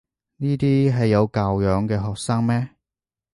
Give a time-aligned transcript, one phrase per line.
[0.37, 2.69] 呢啲係有教養嘅學生咩？